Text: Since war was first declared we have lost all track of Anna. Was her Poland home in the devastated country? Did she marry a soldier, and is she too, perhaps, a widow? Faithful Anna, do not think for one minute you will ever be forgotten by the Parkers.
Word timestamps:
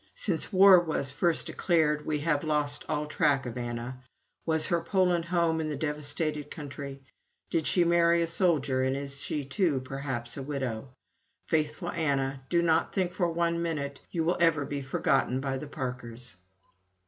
Since 0.15 0.51
war 0.51 0.79
was 0.79 1.11
first 1.11 1.45
declared 1.45 2.07
we 2.07 2.21
have 2.21 2.43
lost 2.43 2.83
all 2.89 3.05
track 3.05 3.45
of 3.45 3.55
Anna. 3.55 4.01
Was 4.47 4.65
her 4.65 4.81
Poland 4.81 5.25
home 5.25 5.61
in 5.61 5.67
the 5.67 5.75
devastated 5.75 6.49
country? 6.49 7.03
Did 7.51 7.67
she 7.67 7.83
marry 7.83 8.23
a 8.23 8.27
soldier, 8.27 8.81
and 8.81 8.95
is 8.97 9.21
she 9.21 9.45
too, 9.45 9.79
perhaps, 9.81 10.37
a 10.37 10.41
widow? 10.41 10.89
Faithful 11.45 11.91
Anna, 11.91 12.41
do 12.49 12.63
not 12.63 12.95
think 12.95 13.13
for 13.13 13.29
one 13.31 13.61
minute 13.61 14.01
you 14.09 14.23
will 14.23 14.37
ever 14.39 14.65
be 14.65 14.81
forgotten 14.81 15.39
by 15.39 15.59
the 15.59 15.67
Parkers. 15.67 16.35